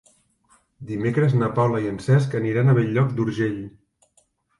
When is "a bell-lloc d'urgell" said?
2.73-3.61